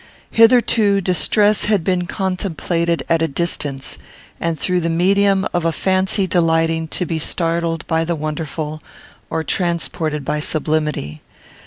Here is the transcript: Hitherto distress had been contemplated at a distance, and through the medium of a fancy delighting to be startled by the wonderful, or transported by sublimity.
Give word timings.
Hitherto 0.31 0.99
distress 0.99 1.65
had 1.65 1.83
been 1.83 2.07
contemplated 2.07 3.03
at 3.07 3.21
a 3.21 3.27
distance, 3.27 3.99
and 4.39 4.57
through 4.57 4.79
the 4.81 4.89
medium 4.89 5.45
of 5.53 5.63
a 5.63 5.71
fancy 5.71 6.25
delighting 6.25 6.87
to 6.87 7.05
be 7.05 7.19
startled 7.19 7.85
by 7.85 8.03
the 8.03 8.15
wonderful, 8.15 8.81
or 9.29 9.43
transported 9.43 10.25
by 10.25 10.39
sublimity. 10.39 11.21